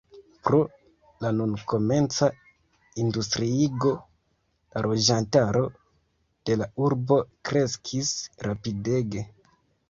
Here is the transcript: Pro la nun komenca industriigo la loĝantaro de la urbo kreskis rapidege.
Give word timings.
Pro 0.47 0.59
la 1.23 1.29
nun 1.39 1.51
komenca 1.73 2.29
industriigo 3.03 3.91
la 3.99 4.83
loĝantaro 4.87 5.63
de 6.51 6.57
la 6.63 6.69
urbo 6.87 7.19
kreskis 7.51 8.11
rapidege. 8.49 9.29